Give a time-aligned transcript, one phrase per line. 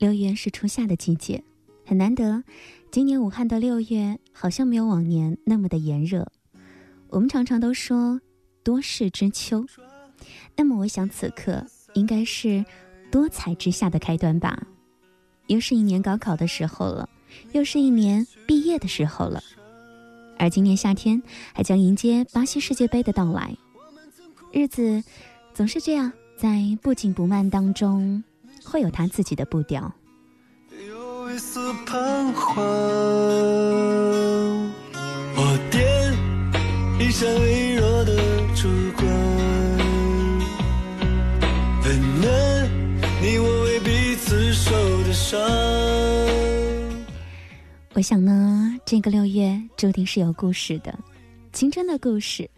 [0.00, 1.44] 六月是初夏的季节，
[1.84, 2.42] 很难得。
[2.90, 6.26] 今年武汉的六月好像没有往年那么的炎热。
[7.10, 8.18] 我们常常都说
[8.64, 9.66] 多事之秋，
[10.56, 12.64] 那么我想此刻应该是
[13.12, 14.66] 多彩之夏的开端吧。
[15.48, 17.06] 又是一年高考的时候了，
[17.52, 19.42] 又是一年毕业的时候了，
[20.38, 23.54] 而今年夏天还将迎接巴西世界杯的到来，
[24.50, 25.04] 日子
[25.52, 26.10] 总是这样。
[26.38, 28.24] 在不紧不慢当中，
[28.64, 29.92] 会有他自己的步调。
[30.88, 32.62] 有一丝彷徨，
[35.36, 35.80] 我点
[37.00, 38.16] 一下微弱的
[38.54, 39.06] 烛光，
[41.84, 42.70] 温暖
[43.22, 44.72] 你我为彼此受
[45.04, 45.40] 的伤。
[47.94, 50.98] 我想呢，这个六月注定是有故事的，
[51.52, 52.48] 青春的故事，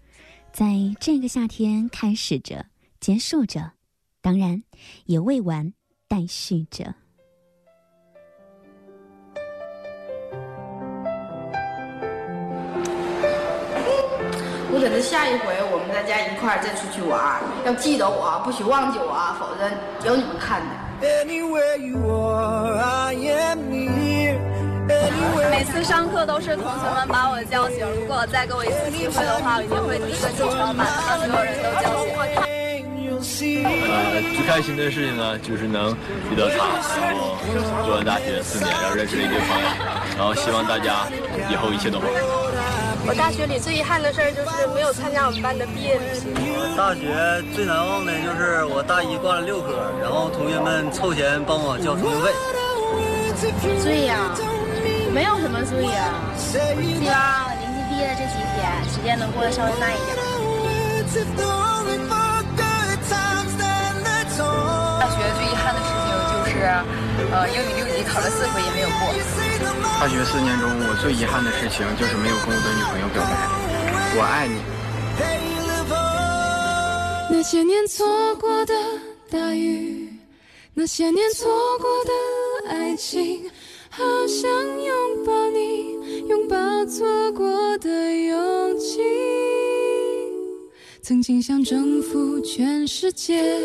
[0.52, 2.64] 在这个夏天开始着。
[3.00, 3.72] 结束着，
[4.20, 4.62] 当然
[5.06, 5.72] 也未完
[6.12, 6.84] 待续着。
[14.70, 19.64] 我等着下一回我们大家一块儿再出去玩，要记得我，不许忘记我，否则
[20.06, 20.68] 有你们看的。
[25.50, 32.61] 每次上课都是同学们把我叫醒，如果再给我一次机会的话，我一定会第一个起床，把他们所有人都叫醒。
[33.22, 35.96] 呃，最开心的事情呢，就是能
[36.30, 36.56] 遇到他，
[37.00, 37.38] 然后
[37.86, 39.66] 读完大学四年，然后认识了一堆朋友，
[40.18, 41.06] 然后希望大家
[41.50, 42.06] 以后一切都好。
[43.06, 46.34] 我大学里最遗憾的事儿就是没有参加我们班的毕业旅行。
[46.34, 47.10] 我大学
[47.54, 49.70] 最难忘的就是我大一挂了六科，
[50.02, 52.30] 然后同学们凑钱帮我交生费。
[53.82, 54.18] 醉呀，
[55.12, 56.94] 没有什么醉呀，希望临
[57.70, 60.16] 近毕业的这几天，时间能过得稍微慢一点。
[66.64, 69.12] 呃，英语六级考了四回也没有过。
[70.00, 73.30] 大学四年中，我最遗憾的事情就是没有跟我的女朋友表白。
[74.16, 74.60] 我爱你。
[77.30, 78.74] 那些年错过的
[79.30, 80.08] 大雨，
[80.74, 82.12] 那些年错过的
[82.70, 83.50] 爱情，
[83.90, 86.56] 好想拥抱你，拥抱
[86.86, 89.00] 错过的勇气。
[91.02, 93.60] 曾经想征服全世界。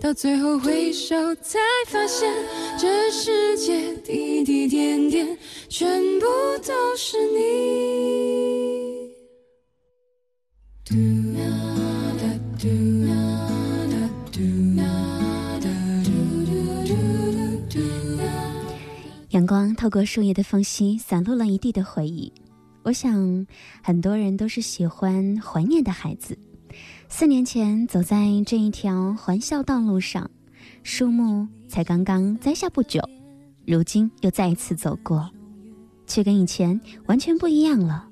[0.00, 1.58] 到最后回首，才
[1.88, 2.32] 发现
[2.78, 6.26] 这世界滴滴点点，全部
[6.64, 9.06] 都是你。
[19.30, 22.32] 阳光透过树叶的缝隙，散落了一地的回忆。
[22.84, 23.46] 我想，
[23.82, 26.38] 很多人都是喜欢怀念的孩子。
[27.08, 30.28] 四年前，走在这一条环校道路上，
[30.82, 33.00] 树木才刚刚栽下不久，
[33.64, 35.30] 如今又再一次走过，
[36.06, 38.08] 却跟以前完全不一样了。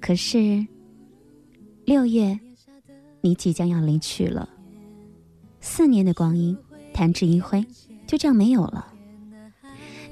[0.00, 0.66] 可是，
[1.84, 2.38] 六月，
[3.20, 4.48] 你即将要离去了。
[5.60, 6.56] 四年的光阴，
[6.94, 7.64] 弹指一挥，
[8.06, 8.92] 就这样没有了。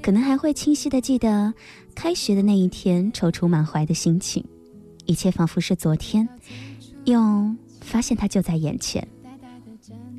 [0.01, 1.51] 可能还会清晰的记得
[1.95, 4.45] 开学的那一天，踌躇满怀的心情，
[5.05, 6.29] 一切仿佛是昨天，
[7.05, 7.55] 又。
[7.85, 9.07] 发现他就在眼前，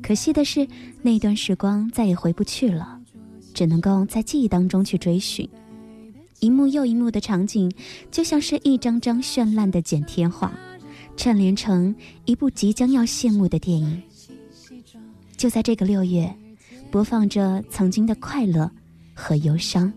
[0.01, 0.67] 可惜的是，
[1.01, 2.99] 那段时光再也回不去了，
[3.53, 5.47] 只能够在记忆当中去追寻，
[6.39, 7.71] 一幕又一幕的场景，
[8.09, 10.57] 就像是一张张绚烂的剪贴画，
[11.17, 11.93] 串联成
[12.25, 14.01] 一部即将要谢幕的电影。
[15.35, 16.33] 就在这个六月，
[16.89, 18.71] 播放着曾经的快乐
[19.13, 19.91] 和忧伤，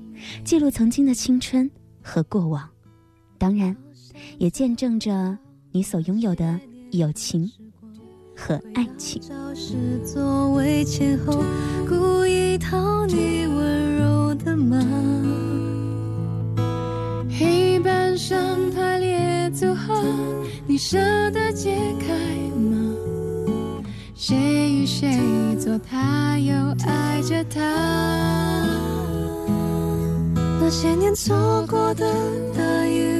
[0.44, 1.70] 记录曾经的青春
[2.02, 2.68] 和过往，
[3.38, 3.74] 当然，
[4.38, 5.38] 也见证着
[5.70, 6.60] 你所拥有的
[6.92, 7.50] 友情。
[8.36, 9.20] 和爱情。
[10.02, 11.44] 作为前后，
[11.86, 14.78] 故意讨你温柔的骂。
[17.28, 18.38] 黑板上
[18.70, 20.02] 排列组合，
[20.66, 20.98] 你舍
[21.32, 22.14] 得解开
[22.58, 22.96] 吗？
[24.14, 24.36] 谁
[24.72, 25.18] 与谁
[25.58, 26.54] 做他，又
[26.86, 27.60] 爱着他？
[30.58, 32.06] 那些年错过的
[32.56, 33.19] 大雨，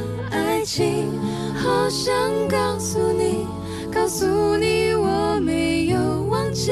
[0.73, 1.05] 情，
[1.57, 2.13] 好想
[2.47, 3.45] 告诉你，
[3.91, 6.71] 告诉你我没有忘记。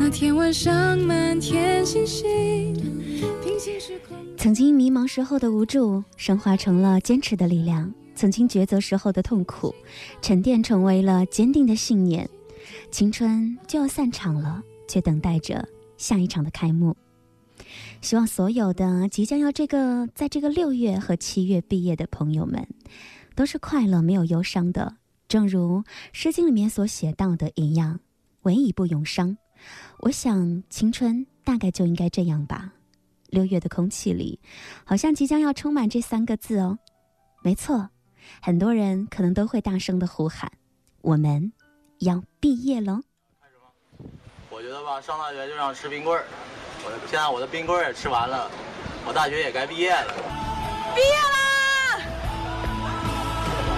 [0.00, 2.74] 那天晚上满天星星，
[3.44, 4.18] 平行时空。
[4.36, 9.72] 曾经迷茫时候的无助，升华成了坚持的力量；曾经抉择时候的痛苦，
[10.20, 12.28] 沉淀成为了坚定的信念。
[12.90, 15.64] 青春就要散场了，却等待着
[15.96, 16.96] 下一场的开幕。
[18.00, 22.66] 希望所有的即将要这个在这个六月和七月毕业的朋友们，
[23.34, 24.96] 都是快乐没有忧伤的。
[25.28, 25.80] 正如
[26.12, 28.00] 《诗经》里面所写到的一样
[28.42, 29.36] ：“唯以不永伤。”
[30.00, 32.72] 我想，青春大概就应该这样吧。
[33.28, 34.40] 六月的空气里，
[34.84, 36.78] 好像即将要充满这三个字哦。
[37.42, 37.88] 没错，
[38.42, 40.52] 很多人可能都会大声的呼喊
[41.00, 41.52] ：“我们
[42.00, 43.00] 要毕业喽！”
[44.50, 46.26] 我觉得吧，上大学就想吃冰棍儿。
[46.84, 48.50] 我现在我的冰棍儿也吃完了，
[49.06, 50.14] 我大学也该毕业了。
[50.94, 51.38] 毕业啦！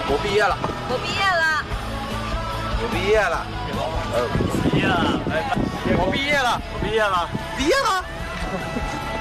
[0.08, 0.56] 我毕业了，
[0.88, 1.64] 我毕业了，
[2.80, 3.46] 我毕业了，
[4.14, 4.16] 呃，
[4.70, 5.34] 毕业了，哎，
[5.96, 8.04] 我毕业了，我毕业了，毕业了，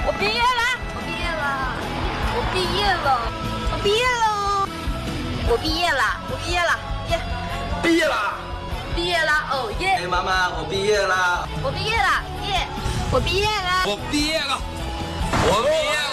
[0.05, 0.63] 我毕业了，
[0.95, 1.51] 我毕业了，
[2.35, 3.07] 我毕业了，
[3.69, 4.31] 我毕业了，
[5.49, 6.71] 我毕业了，我毕业了，
[7.11, 7.19] 耶！
[7.83, 8.15] 毕业了，
[8.95, 9.99] 毕业了，哦耶！
[9.99, 12.67] 哎，妈妈，我毕业了，我毕业了，耶！
[13.13, 14.59] 我毕业了，我毕业了，
[15.45, 15.93] 我毕业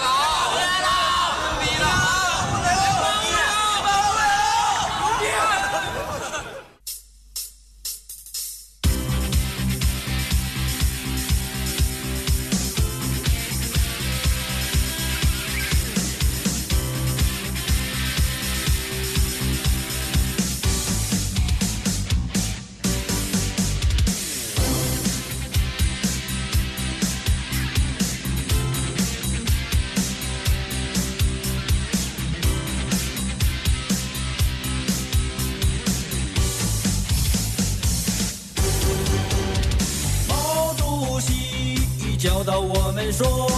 [42.51, 43.49] 教我们说，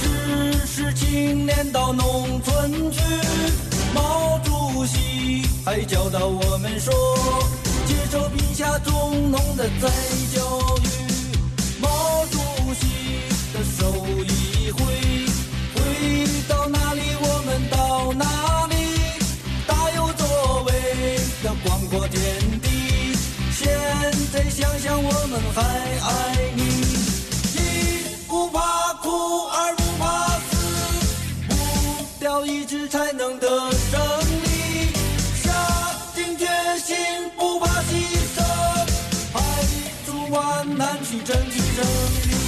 [0.00, 2.98] 知识青年到农村去。
[3.94, 6.94] 毛主席还教导我们说，
[7.84, 9.90] 接受贫下中农的再
[10.34, 10.40] 教
[10.78, 10.88] 育。
[11.78, 12.38] 毛主
[12.72, 12.86] 席
[13.52, 13.92] 的手
[14.24, 14.80] 一挥，
[15.74, 18.74] 挥到哪里我们到哪里，
[19.66, 20.72] 大有作为
[21.44, 22.22] 的广阔天
[22.62, 23.14] 地。
[23.52, 23.68] 现
[24.32, 25.60] 在想想我们还
[26.00, 26.10] 爱
[26.56, 26.62] 你，
[29.12, 30.56] 不，二不怕死，
[31.46, 31.54] 不
[32.18, 34.00] 掉一致才能得胜
[34.42, 34.88] 利。
[35.42, 35.52] 下
[36.14, 36.46] 定决
[36.82, 36.96] 心，
[37.36, 38.42] 不怕牺牲，
[39.34, 39.38] 排
[40.06, 42.41] 除万难去争取胜利。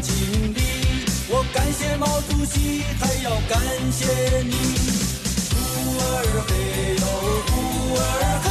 [0.00, 0.60] 经历，
[1.28, 4.54] 我感谢毛主席，还要感谢你。
[5.50, 5.56] 呼
[5.98, 6.50] 儿嘿
[7.00, 7.02] 呦，
[7.46, 7.52] 呼
[7.96, 8.00] 儿
[8.44, 8.46] 嘿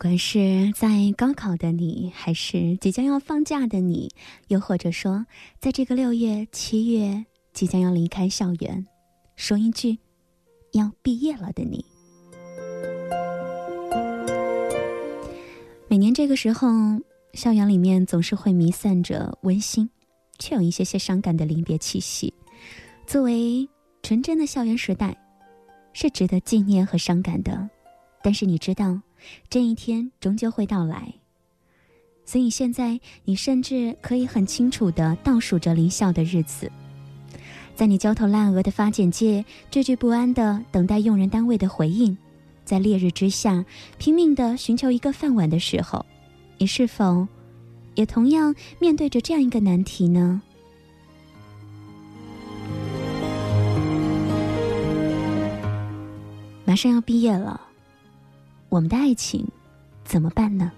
[0.00, 4.08] 管是在高考的你，还是即将要放假的你，
[4.48, 5.26] 又或者说
[5.58, 8.86] 在这个六月、七月即将要离开校园，
[9.36, 9.98] 说一句
[10.72, 11.84] 要毕业了的你。
[15.86, 16.66] 每年这个时候，
[17.34, 19.90] 校园里面总是会弥散着温馨，
[20.38, 22.32] 却有一些些伤感的离别气息。
[23.06, 23.68] 作为
[24.02, 25.14] 纯真的校园时代，
[25.92, 27.68] 是值得纪念和伤感的。
[28.22, 28.98] 但是你知道，
[29.48, 31.14] 这一天终究会到来。
[32.24, 36.70] 所以现在，你甚至可以很清楚的倒数着离校的日子。
[37.74, 42.16] 在你焦头烂额的发简介、惴惴不安的等待用人单位的回应，
[42.64, 43.64] 在烈日之下
[43.98, 46.04] 拼命的寻求一个饭碗的时候，
[46.58, 47.26] 你是否
[47.94, 50.42] 也同样面对着这样一个难题呢？
[56.64, 57.60] 马上要毕业了，
[58.70, 59.46] 我们的爱情
[60.04, 60.70] 怎么办呢？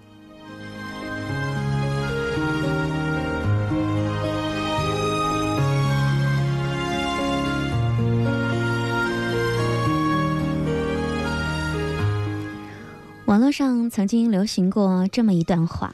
[13.25, 15.93] 网络上曾经流行过这么一段话，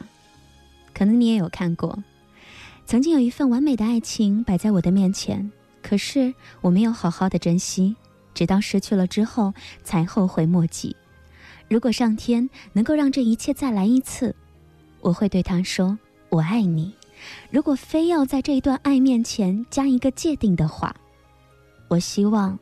[0.93, 2.01] 可能你也有看过。
[2.85, 5.51] 曾经有一份完美的爱情摆在我的面前，
[5.83, 7.95] 可是我没有好好的珍惜。
[8.33, 9.53] 直到失去了之后，
[9.83, 10.95] 才后悔莫及。
[11.69, 14.35] 如果上天能够让这一切再来一次，
[15.01, 15.97] 我会对他说
[16.29, 16.91] ：“我爱你。”
[17.51, 20.95] 如果非要在这一段爱面前加一个界定的话，
[21.87, 22.57] 我希望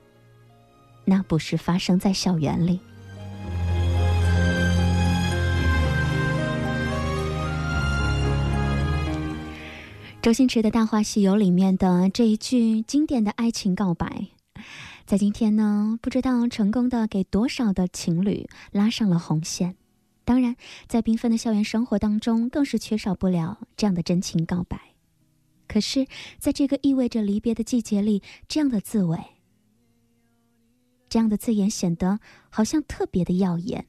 [1.05, 2.79] 那不是发生在校园里。
[10.21, 14.27] 周星驰的《大话西游》里面的这一句经典的爱情告白。
[15.07, 19.77] 在今天呢，不知道成功的给多少的情侣拉上了红线。
[20.25, 20.57] 当然，
[20.89, 24.77] 在缤纷的校园生活当中，更是缺少不了这样的真情告白。
[25.65, 26.05] 可是，
[26.39, 29.17] 在这个意味着离别的季节里，这样的字尾，
[31.07, 33.87] 这样的字眼，显得好像特别的耀眼。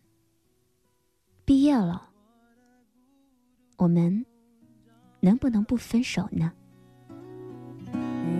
[1.44, 2.10] 毕业了，
[3.76, 4.25] 我们
[5.18, 6.52] 能不能不分手呢？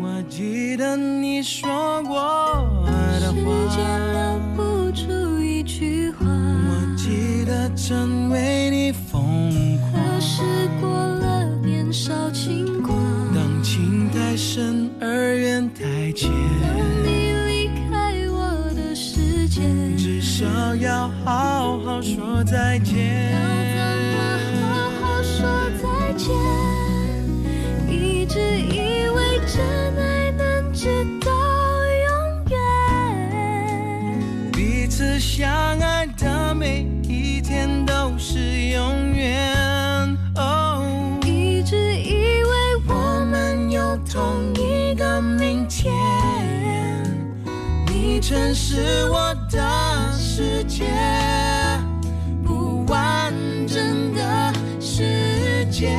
[0.09, 2.17] 我记得你说过
[3.21, 3.43] 的话，时
[3.77, 3.85] 间
[4.15, 4.19] 留
[4.57, 6.25] 不住一句话。
[6.27, 10.43] 我记得曾为你疯狂，可是
[10.81, 12.97] 过了年少轻狂。
[13.35, 16.31] 当情太深而缘太浅，
[16.63, 16.71] 当
[17.05, 19.61] 你离开我的世界，
[19.99, 20.47] 至少
[20.77, 23.08] 要好好说再见。
[48.29, 50.85] 全是我的世界，
[52.45, 53.33] 不完
[53.67, 55.97] 整的世界。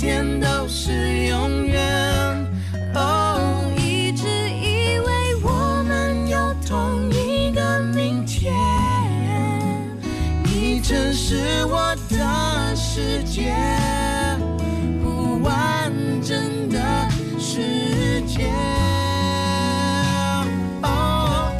[0.00, 1.82] 天都是永远。
[2.94, 8.54] 哦，一直以为我们有同一个明天，
[10.44, 13.52] 你曾是我的世界，
[15.02, 16.78] 不完整的
[17.40, 18.48] 世界。
[20.82, 21.52] 哦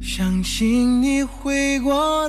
[0.00, 2.28] 相信你会过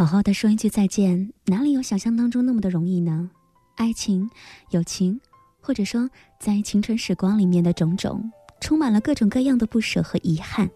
[0.00, 3.30] 好好的说一句再见，哪里有想象当中那么的容易呢？
[3.76, 4.30] 爱情、
[4.70, 5.20] 友情，
[5.60, 10.70] 或者说在青春时光里面的种种，充满了各种各样的不舍和遗憾。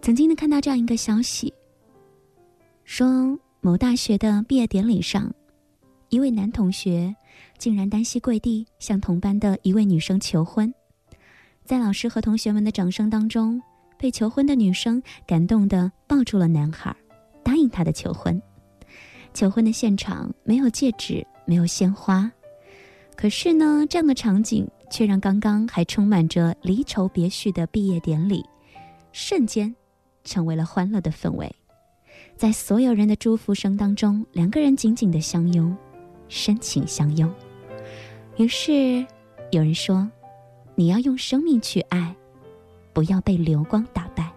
[0.00, 1.52] 曾经呢看到这样一个消息，
[2.86, 5.30] 说某大学的毕业典礼上，
[6.08, 7.14] 一位男同学
[7.58, 10.72] 竟然单膝跪地向同班的一位女生求婚，
[11.66, 13.60] 在老师和同学们的掌声当中，
[13.98, 16.96] 被求婚的女生感动的抱住了男孩。
[17.62, 18.40] 应他的求婚。
[19.32, 22.30] 求婚的现场没有戒指，没有鲜花，
[23.16, 28.44] 可是呢，这样的场景却让刚刚还充满着离愁别绪的毕业典礼，
[29.12, 29.74] 瞬间
[30.24, 31.50] 成为了欢乐的氛围。
[32.36, 35.74] 在所有人的祝福声当中，两个人紧紧的相拥，
[36.28, 37.32] 深情相拥。
[38.38, 39.06] 于是，
[39.50, 40.10] 有人说
[40.74, 42.14] ：“你要用生命去爱，
[42.92, 44.30] 不要被流光打败。”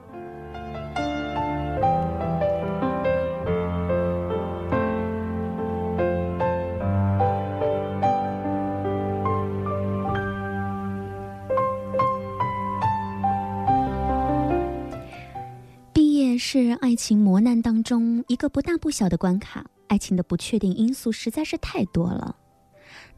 [16.95, 22.33] 爱情磨难当中一个不大不小的关卡，爱情的不确定因素实在是太多了。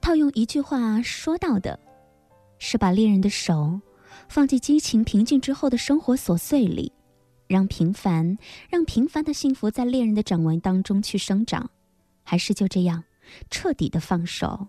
[0.01, 1.79] 套用一句话说到的，
[2.57, 3.79] 是把恋人的手
[4.27, 6.91] 放进激情平静之后的生活琐碎里，
[7.45, 11.69] 让平凡，让平凡的幸福在恋人的掌纹当中去生长，
[12.23, 13.03] 还是就这样
[13.51, 14.67] 彻底的放手，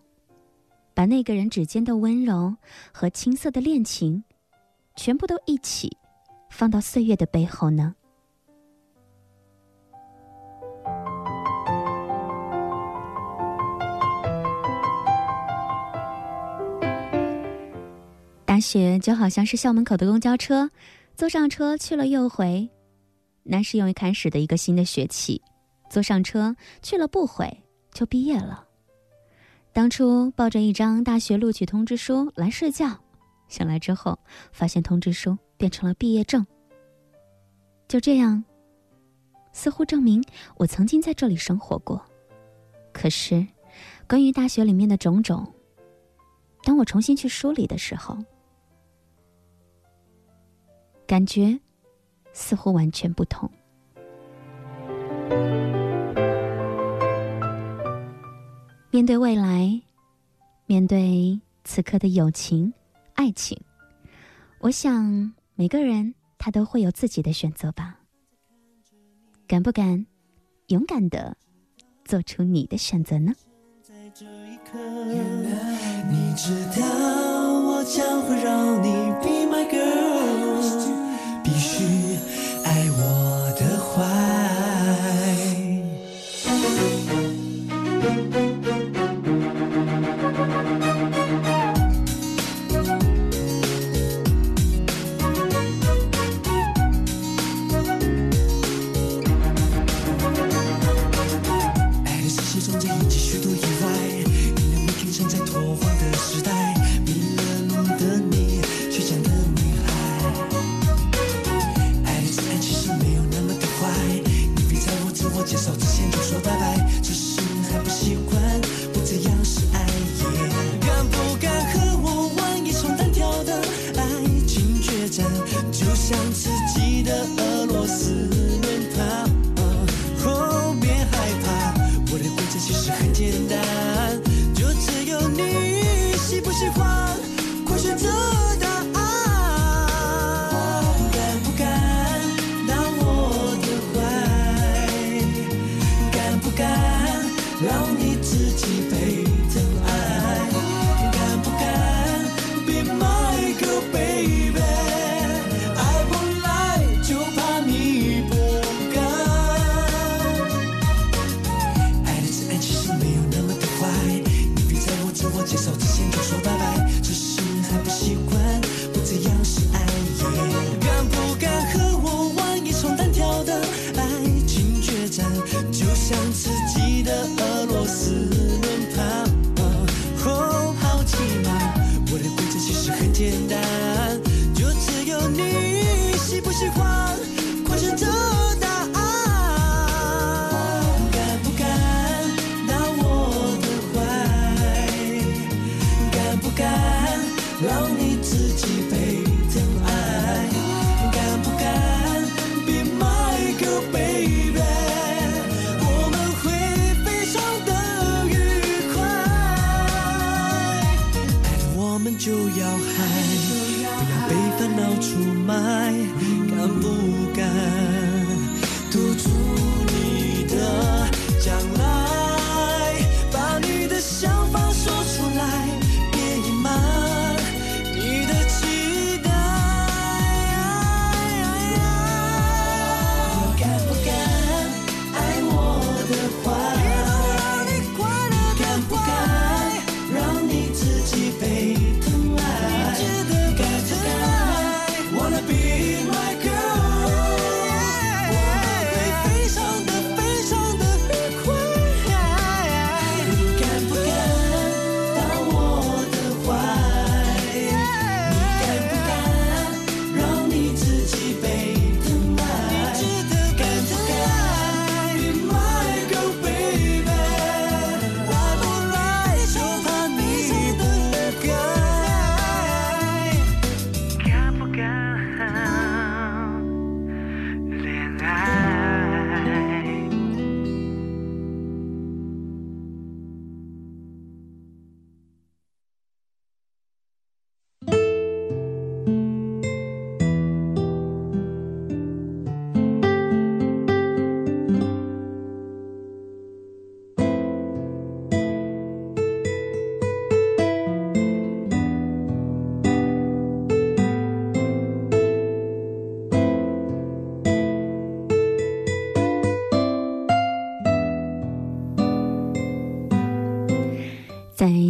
[0.92, 2.54] 把那个人指尖的温柔
[2.92, 4.22] 和青涩的恋情，
[4.96, 5.96] 全部都一起
[6.50, 7.94] 放到岁月的背后呢？
[18.58, 20.68] 大学就好像是校门口的公交车，
[21.14, 22.68] 坐上车去了又回，
[23.44, 25.40] 那是又开始的一个新的学期。
[25.88, 28.66] 坐上车去了不回，就毕业了。
[29.72, 32.98] 当初抱着一张大学录取通知书来睡觉，
[33.46, 34.18] 醒来之后
[34.50, 36.44] 发现通知书变成了毕业证。
[37.86, 38.42] 就这样，
[39.52, 40.20] 似乎证明
[40.56, 42.04] 我曾经在这里生活过。
[42.92, 43.46] 可是，
[44.08, 45.46] 关于大学里面的种种，
[46.64, 48.18] 当我重新去梳理的时候，
[51.08, 51.58] 感觉
[52.34, 53.50] 似乎完全不同。
[58.90, 59.80] 面对未来，
[60.66, 62.74] 面对此刻的友情、
[63.14, 63.58] 爱情，
[64.58, 68.00] 我想每个人他都会有自己的选择吧。
[69.46, 70.04] 敢不敢
[70.66, 71.34] 勇敢的
[72.04, 73.32] 做出你的选择呢？
[73.82, 74.78] 在这一刻
[76.10, 76.86] 你知道
[77.62, 79.07] 我将会让你
[102.80, 103.37] 一起学。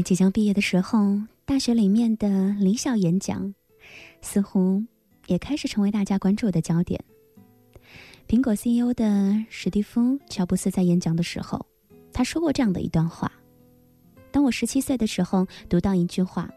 [0.08, 3.54] 即将毕业的时候，大学里面的离校演讲，
[4.22, 4.82] 似乎
[5.26, 6.98] 也开始成为大家关注的焦点。
[8.26, 11.66] 苹果 CEO 的史蒂夫·乔布斯在演讲的时候，
[12.10, 13.30] 他说过这样的一段话
[14.32, 16.48] ：“当我十七岁的时候，读到一句话，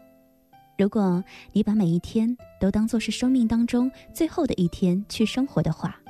[0.78, 6.00] 如果你把每一天都当做是生命当中最后的一天去生活的话，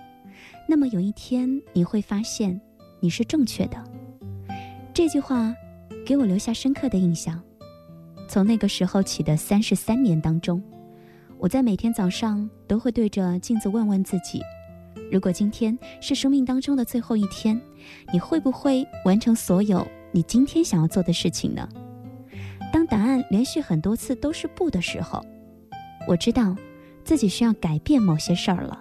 [0.69, 2.61] 那么有一天你会发现
[3.01, 3.85] 你是正确的。”
[4.95, 5.53] 这句话
[6.05, 7.41] 给我留下深刻的印象。
[8.29, 10.63] 从那个时候起的三十三年当中，
[11.39, 14.41] 我在每天早上都会对着镜子问问自己：
[15.11, 17.61] 如果今天是生命当中的最后一天，
[18.13, 21.69] 你会不会完成所有你今天想要做的事情呢？
[22.73, 25.23] 当答案连续很多次都是不的时候，
[26.09, 26.57] 我知道
[27.05, 28.81] 自己需要改变某些事儿了。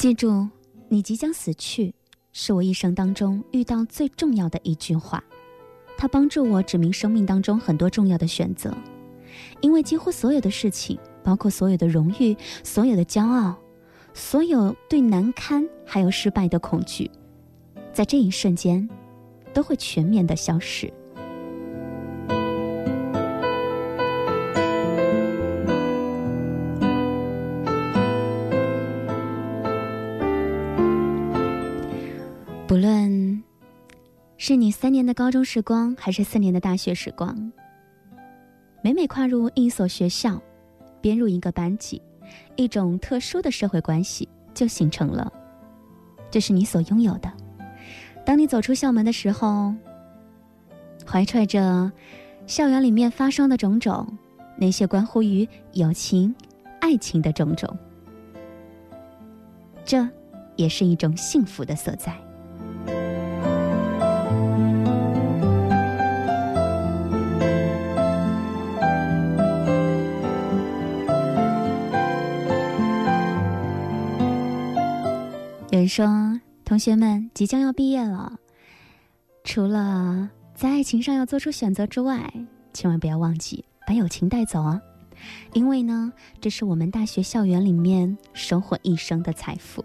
[0.00, 0.48] 记住，
[0.88, 1.92] 你即将死去，
[2.32, 5.22] 是我一生当中遇到最重要的一句话，
[5.98, 8.74] 它帮助我指明生命当中很多重要的选择。
[9.60, 12.34] 因为几乎所有的事情，包括所有的荣誉、
[12.64, 13.54] 所有的骄傲、
[14.14, 17.10] 所有对难堪还有失败的恐惧，
[17.92, 18.88] 在这一瞬间，
[19.52, 20.90] 都会全面的消失。
[34.50, 37.52] 是你三年的高中时光，还是四年的大学时光，
[38.82, 40.42] 每每跨入一所学校，
[41.00, 42.02] 编入一个班级，
[42.56, 45.32] 一种特殊的社会关系就形成了。
[46.32, 47.32] 这是你所拥有的。
[48.26, 49.72] 当你走出校门的时候，
[51.06, 51.92] 怀揣着
[52.44, 54.04] 校园里面发生的种种，
[54.58, 56.34] 那些关乎于友情、
[56.80, 57.72] 爱情的种种，
[59.84, 60.08] 这
[60.56, 62.12] 也是一种幸福的所在。
[75.72, 78.40] 有人说，同学们即将要毕业了，
[79.44, 82.28] 除了在爱情上要做出选择之外，
[82.72, 84.82] 千万不要忘记把友情带走啊！
[85.52, 89.84] 因为呢，这是我们大学校园里面收获一生的财富。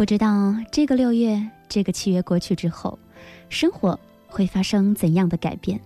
[0.00, 2.98] 不知道这个六月这个七月过去之后
[3.50, 5.78] 生活会发生怎样的改变？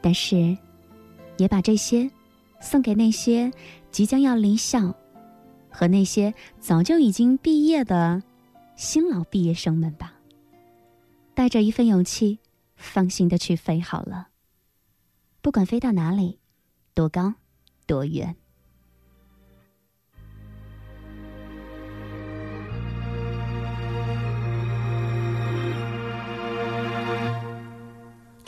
[0.00, 0.56] 但是
[1.36, 2.08] 也把这些
[2.60, 3.52] 送给那些
[3.90, 4.94] 即将要离校
[5.68, 8.22] 和那些早就已经毕业的
[8.76, 10.14] 新老毕业生们吧。
[11.34, 12.38] 带着一份勇气
[12.76, 14.28] 放心的去飞好了。
[15.42, 16.38] 不管飞到哪里
[16.94, 17.34] 多高
[17.84, 18.36] 多远。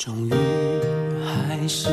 [0.05, 0.33] 终于
[1.25, 1.89] 还是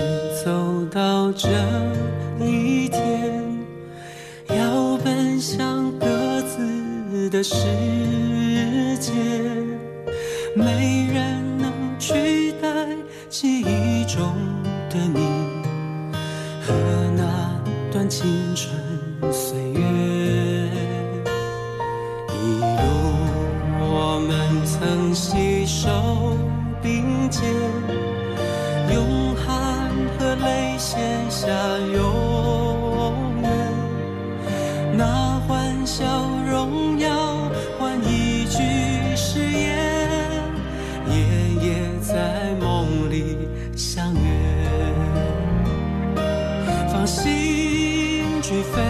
[48.50, 48.82] 去飞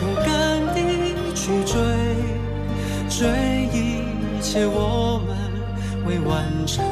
[0.00, 1.78] 勇敢地去追
[3.08, 4.02] 追一
[4.40, 5.38] 切我们
[6.04, 6.84] 未完成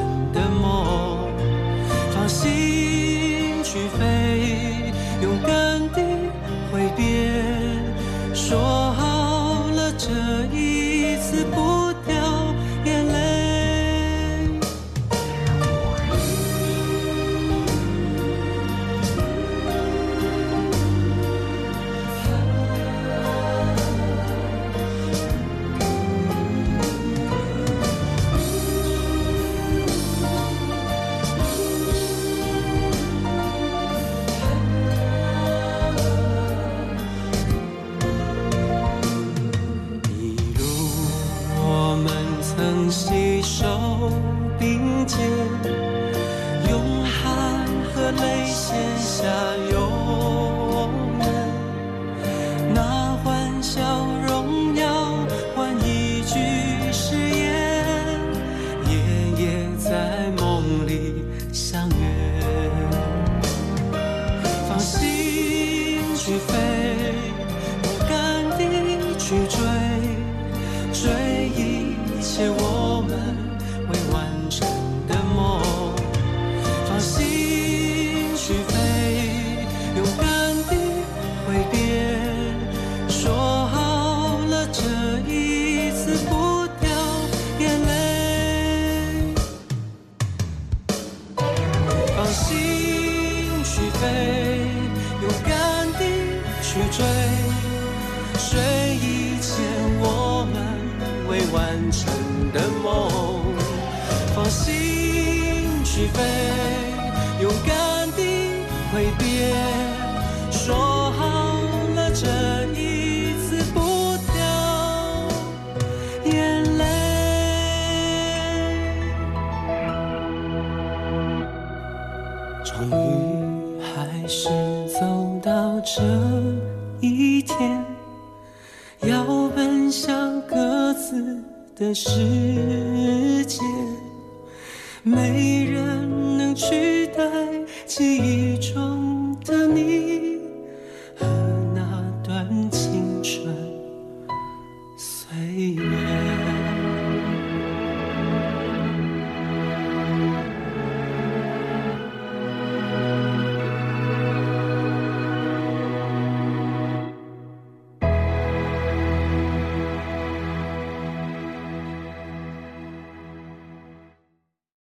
[49.31, 50.00] 那永